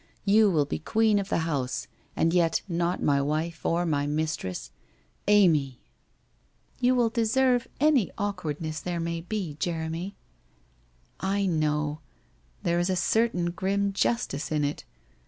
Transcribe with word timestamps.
You 0.25 0.49
will 0.49 0.65
be 0.65 0.79
queen 0.79 1.19
of 1.19 1.29
the 1.29 1.37
house, 1.45 1.87
and 2.15 2.33
yet 2.33 2.63
not 2.67 3.03
my 3.03 3.21
wife 3.21 3.63
or 3.69 3.85
my 3.85 4.07
mistress. 4.07 4.71
Amy!...'' 5.27 5.79
You 6.81 6.95
will 6.95 7.09
deserve— 7.11 7.67
any 7.79 8.09
awkwardness 8.17 8.79
there 8.79 8.99
may 8.99 9.21
be, 9.21 9.57
Jeremy.'' 9.59 10.15
I 11.39 11.45
know. 11.45 11.99
There 12.63 12.79
is 12.79 12.89
a 12.89 12.95
certain 12.95 13.51
grim 13.51 13.93
justice 13.93 14.51
in 14.51 14.63
it. 14.63 14.85